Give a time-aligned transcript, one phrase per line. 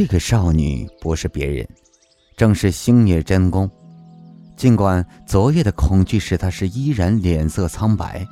[0.00, 1.68] 这个少女不是别人，
[2.34, 3.70] 正是星野真弓。
[4.56, 8.26] 尽管昨夜的恐惧使她是依然脸色苍白，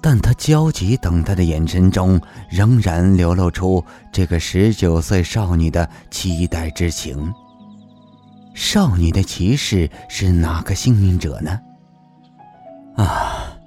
[0.00, 7.34] 但她焦急等待的眼神中仍然流露出这个十九岁少女的期待之情。
[8.54, 11.60] 少女的骑士是哪个幸运者呢？
[12.94, 13.58] 啊，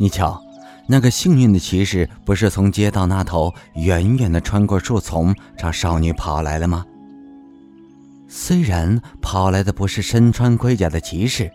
[0.00, 0.42] 你瞧，
[0.86, 6.84] 那个幸运的骑士不是从街道那头远远的穿过树丛朝少女跑来了吗？
[8.28, 11.50] 虽然跑来的不是身穿盔甲的骑士，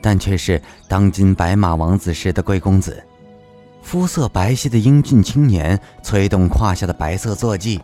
[0.00, 3.02] 但却是当今白马王子时的贵公子，
[3.82, 7.80] 肤色白皙的英俊青年，催动胯下的白色坐骑，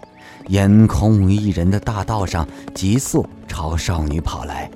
[0.46, 4.70] 沿空无一人的大道上急速朝少女跑来。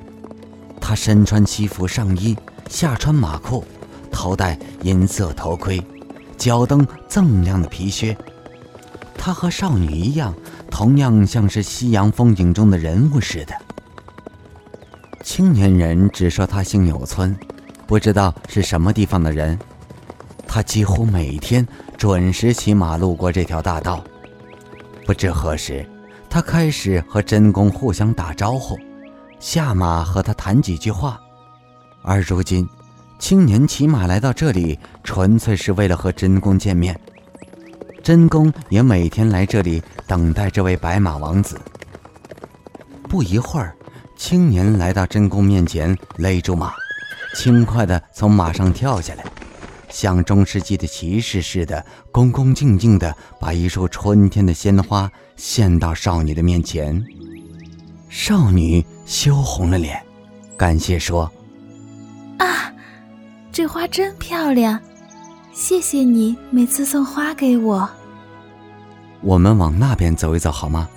[0.80, 2.36] 他身穿西服上衣，
[2.68, 3.64] 下穿马裤，
[4.10, 5.80] 头戴银色头盔，
[6.42, 8.16] 脚蹬锃亮的皮靴。
[9.14, 10.34] 他和少女一样。
[10.69, 13.55] 同样像是西洋风景中的人物似的。
[15.22, 17.36] 青年人只说他姓有村，
[17.86, 19.56] 不知道是什么地方的人。
[20.48, 24.03] 他几乎每天准时骑马路过这条大道。
[25.05, 25.86] 不知何时，
[26.31, 28.78] 他开始和真宫互相打招呼，
[29.38, 31.20] 下马和他谈几句话。
[32.03, 32.66] 而如今，
[33.23, 36.98] 青年骑马来到这里，纯粹是为了和真宫见面。
[38.03, 41.56] 真宫也每天来这里等待这位白马王子。
[43.09, 43.77] 不一会儿，
[44.17, 46.73] 青年来到真宫面前，勒住马，
[47.37, 49.25] 轻快地从马上跳下来，
[49.89, 57.00] 像中世纪的骑士似的，恭恭敬敬地把一束春天的鲜花献到少女的面前。
[58.09, 60.03] 少女羞红了脸，
[60.56, 61.31] 感谢说
[62.39, 62.72] ：“啊，
[63.53, 64.81] 这花真漂亮。”
[65.53, 67.89] 谢谢你每次送花给我。
[69.20, 70.89] 我们往那边走一走好吗？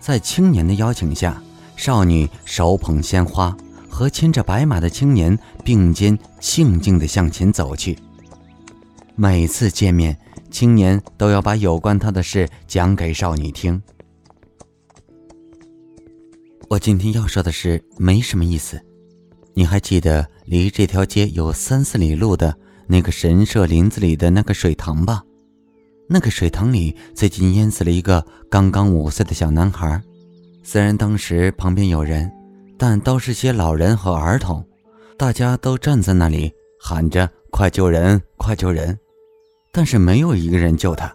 [0.00, 1.40] 在青年的邀请下，
[1.76, 3.56] 少女手捧鲜花，
[3.88, 7.96] 和牵着白马的青年并肩，静静地向前走去。
[9.14, 10.18] 每次见面，
[10.50, 13.80] 青年都要把有关他的事讲给少女听。
[16.68, 18.80] 我今天要说的事没什么意思。
[19.58, 22.54] 你还记得离这条街有三四里路的
[22.86, 25.22] 那个神社林子里的那个水塘吧？
[26.10, 29.98] 那个水塘里最近淹死了一个刚刚五岁的小男孩。
[30.62, 32.30] 虽然当时旁边有人，
[32.76, 34.62] 但都是些老人和儿童，
[35.16, 38.98] 大家都站在那里喊着“快救人，快救人”，
[39.72, 41.10] 但是没有一个人救他。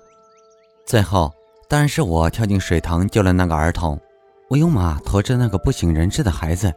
[0.83, 1.31] 最后，
[1.69, 4.01] 当然是我跳进水塘救了那个儿童。
[4.49, 6.73] 我用马驮着那个不省人事的孩子。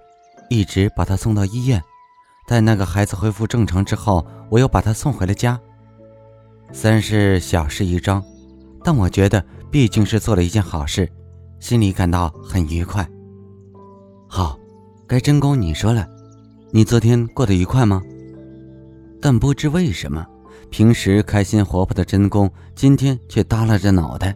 [0.48, 1.82] 一直把他送到医院，
[2.46, 5.60] 待那个孩子恢复正常之后，我又把他送回了家。
[6.72, 8.22] 虽然是小事一桩，
[8.82, 11.10] 但我觉得毕竟是做了一件好事，
[11.60, 13.08] 心里感到很愉快。
[14.28, 14.58] 好，
[15.06, 16.06] 该真宫你说了，
[16.70, 18.02] 你昨天过得愉快吗？
[19.20, 20.26] 但不知为什么，
[20.70, 24.34] 平时开心活泼的真宫今天却耷拉着脑袋，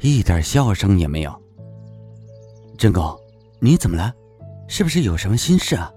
[0.00, 1.34] 一点笑声也没有。
[2.76, 3.16] 真宫，
[3.60, 4.12] 你怎么了？
[4.68, 5.92] 是不是有什么心事啊？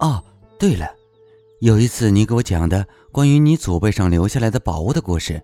[0.00, 0.22] 哦，
[0.58, 0.86] 对了，
[1.60, 5.42] 有一次你给我讲的关于你祖辈上留下来的宝物的故事，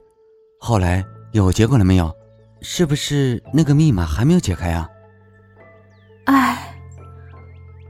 [0.59, 2.15] 后来有结果了没有？
[2.61, 4.89] 是不是那个密码还没有解开啊？
[6.27, 6.79] 哎，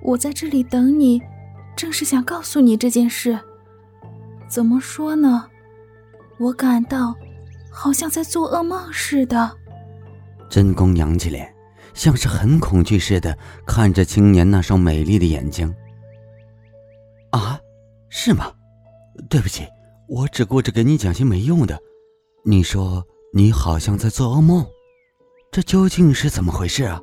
[0.00, 1.20] 我在这里等你，
[1.76, 3.38] 正是想告诉你这件事。
[4.48, 5.46] 怎么说呢？
[6.38, 7.14] 我感到
[7.70, 9.50] 好像在做噩梦似的。
[10.48, 11.54] 真宫扬起脸。
[11.94, 13.36] 像是很恐惧似的
[13.66, 15.74] 看着青年那双美丽的眼睛。
[17.30, 17.58] 啊，
[18.08, 18.52] 是吗？
[19.28, 19.66] 对不起，
[20.08, 21.78] 我只顾着给你讲些没用的。
[22.44, 24.66] 你说你好像在做噩梦，
[25.50, 27.00] 这究竟是怎么回事啊？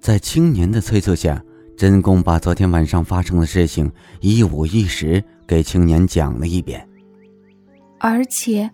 [0.00, 1.44] 在青年的催促下，
[1.76, 6.88] 真宫把昨天晚上发生的事情一五一十给青年讲了一遍。
[7.98, 8.70] 而且，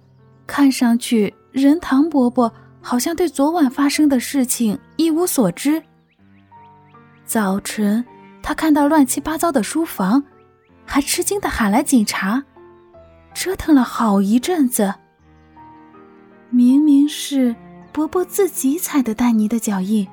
[0.47, 2.53] 看上去任堂伯伯。
[2.86, 5.83] 好像对昨晚发生的事情一无所知。
[7.24, 8.06] 早晨，
[8.44, 10.22] 他看到乱七八糟的书房，
[10.84, 12.44] 还吃惊的喊来警察，
[13.34, 14.94] 折腾了好一阵子。
[16.48, 17.56] 明明是
[17.91, 20.06] 伯伯自己踩的丹尼的脚印，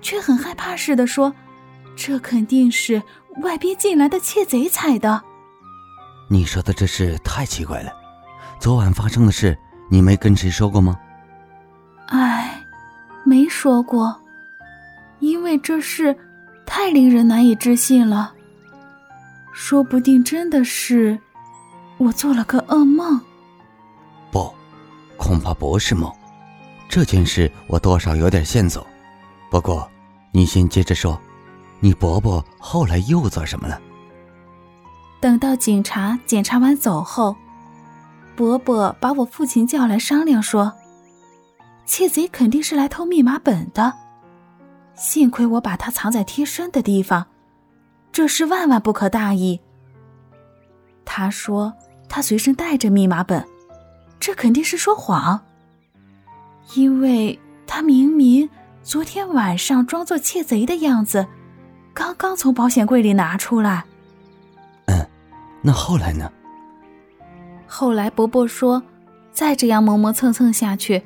[0.00, 1.32] 却很害怕似的说
[1.94, 3.00] ：“这肯定是
[3.42, 5.22] 外边进来的窃贼踩的。”
[6.28, 7.92] 你说的这事太奇怪了。
[8.58, 9.56] 昨晚发生的事，
[9.88, 10.98] 你没跟谁说过吗？
[12.06, 12.64] 唉，
[13.24, 14.14] 没说过，
[15.20, 16.16] 因为这事
[16.66, 18.34] 太令人难以置信了。
[19.52, 21.18] 说不定真的是
[21.98, 23.20] 我做了个噩梦。
[24.30, 24.52] 不，
[25.16, 26.10] 恐怕不是梦，
[26.88, 28.86] 这件事我多少有点线索。
[29.50, 29.88] 不过，
[30.32, 31.20] 你先接着说，
[31.80, 33.80] 你伯伯后来又做什么了？
[35.20, 37.36] 等到警察检查完走后，
[38.34, 40.72] 伯伯把我父亲叫来商量，说
[41.84, 43.92] ：“窃贼肯定是来偷密码本的，
[44.94, 47.26] 幸亏我把它藏在贴身的地方，
[48.10, 49.60] 这事万万不可大意。”
[51.04, 51.72] 他说
[52.08, 53.44] 他随身带着密码本，
[54.20, 55.40] 这肯定是说谎，
[56.74, 58.48] 因为他明明。
[58.84, 61.24] 昨天晚上装作窃贼的样子，
[61.94, 63.84] 刚刚从保险柜里拿出来。
[64.86, 65.06] 嗯，
[65.62, 66.28] 那后来呢？
[67.64, 68.82] 后来伯伯说，
[69.30, 71.00] 再这样磨磨蹭蹭下去，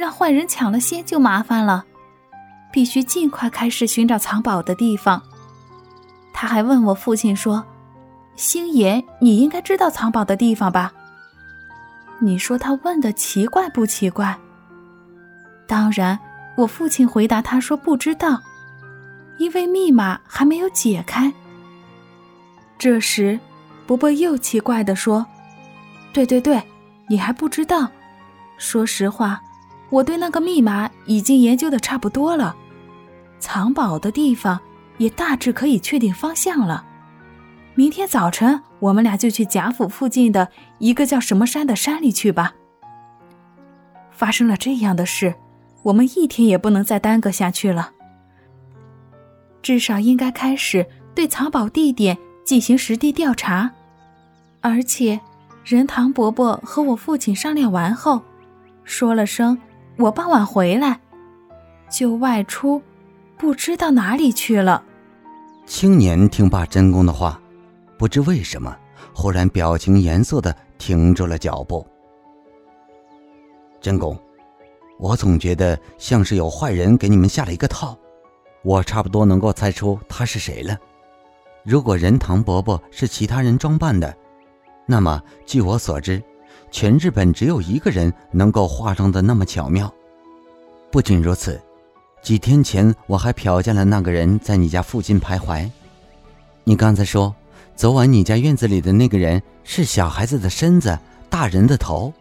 [0.00, 1.84] 让坏人抢了先就麻烦了，
[2.72, 5.22] 必须尽快开始寻找藏宝的地方。
[6.32, 7.62] 他还问我父亲说
[8.34, 10.90] ：“星爷，你应该知道藏宝的地方吧？”
[12.18, 14.34] 你说他问的奇怪不奇怪？
[15.68, 16.18] 当然。
[16.56, 18.38] 我父亲回答他说：“不知道，
[19.38, 21.32] 因为密码还没有解开。”
[22.76, 23.38] 这时，
[23.86, 25.24] 伯伯又奇怪地说
[26.12, 26.62] ：“对对对，
[27.08, 27.88] 你还不知道？
[28.58, 29.40] 说实话，
[29.90, 32.56] 我对那个密码已经研究的差不多了，
[33.38, 34.58] 藏宝的地方
[34.98, 36.86] 也大致可以确定方向了。
[37.74, 40.48] 明天早晨，我们俩就去贾府附近的
[40.78, 42.54] 一个叫什么山的山里去吧。”
[44.10, 45.34] 发生了这样的事。
[45.82, 47.92] 我们一天也不能再耽搁下去了，
[49.62, 53.70] 至少应该开始对藏宝地点进行实地调查。
[54.60, 55.18] 而且，
[55.64, 58.20] 任堂伯伯和我父亲商量完后，
[58.84, 59.58] 说了声
[60.00, 61.00] “我傍晚回来”，
[61.90, 62.82] 就外出，
[63.36, 64.82] 不知道哪里去了。
[65.66, 67.40] 青年听罢真公的话，
[67.98, 68.76] 不知为什么，
[69.14, 71.86] 忽然表情严肃的停住了脚步。
[73.80, 74.18] 真公。
[74.98, 77.96] 我总觉得像是有坏人给你们下了一个套，
[78.62, 80.76] 我差不多能够猜出他是谁了。
[81.64, 84.14] 如果任堂伯伯是其他人装扮的，
[84.84, 86.22] 那么据我所知，
[86.70, 89.92] 全日本只有一个人能够化妆的那么巧妙。
[90.90, 91.60] 不仅如此，
[92.22, 95.68] 几天前我还瞟见了那个人在你家附近徘徊。
[96.64, 97.34] 你刚才说，
[97.74, 102.12] 昨晚你家院子里的那个人是小孩子的身子，大人的头。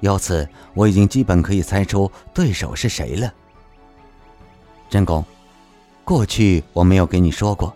[0.00, 3.32] 由此，我已经基本可以猜出对手是谁了。
[4.90, 5.24] 真公，
[6.04, 7.72] 过去我没有给你说过，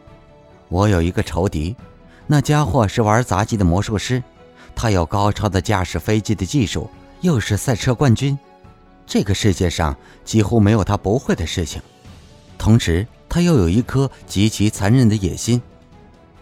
[0.69, 1.77] 我有一个仇敌，
[2.27, 4.23] 那家伙是玩杂技的魔术师，
[4.77, 6.89] 他有高超的驾驶飞机的技术，
[7.23, 8.39] 又是赛车冠军，
[9.07, 11.81] 这个世界上几乎没有他不会的事情。
[12.59, 15.61] 同时，他又有一颗极其残忍的野心，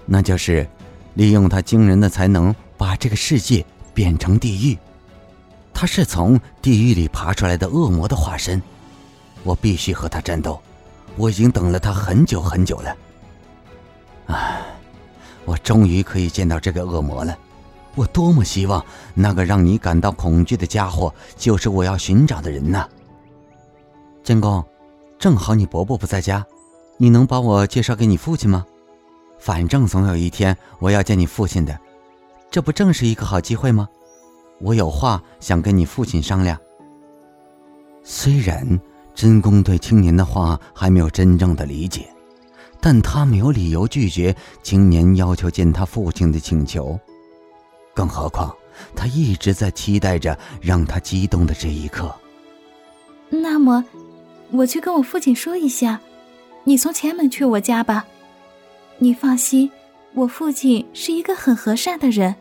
[0.04, 0.68] 那就是
[1.14, 3.64] 利用他惊人的才能，把这个世界
[3.94, 4.76] 变成地狱。
[5.72, 8.60] 他是从地狱里爬出来的恶魔的化身，
[9.44, 10.60] 我必须和他战斗。
[11.16, 12.96] 我已经等了他很久很久了。
[14.26, 14.60] 唉，
[15.44, 17.38] 我终于可以见到这个恶魔了。
[17.94, 22.86] 我多么希望那个让你感到恐惧的家伙就是我要寻找的人呐！
[24.22, 24.64] 真公，
[25.18, 26.44] 正好你伯伯不在家，
[26.96, 28.64] 你能把我介绍给你父亲吗？
[29.38, 31.78] 反正总有一天我要见你父亲的，
[32.50, 33.88] 这不正是一个好机会吗？
[34.60, 36.58] 我有话想跟你父亲商量。
[38.02, 38.80] 虽然
[39.14, 42.08] 真公对青年的话还没有真正的理解，
[42.80, 46.98] 但他没有理由拒绝青年要求见他父亲的请求。
[47.94, 48.54] 更何况，
[48.94, 52.14] 他一直在期待着让他激动的这一刻。
[53.30, 53.84] 那么，
[54.50, 56.00] 我去跟我父亲说一下，
[56.64, 58.04] 你从前门去我家吧。
[58.98, 59.70] 你放心，
[60.12, 62.34] 我父亲是一个很和善的人。